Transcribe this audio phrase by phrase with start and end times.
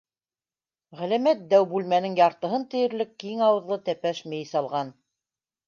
[1.01, 4.95] Ғәләмәт дәү бүлмәнең яртыһын тиерлек киң ауыҙлы тәпәш мейес алған.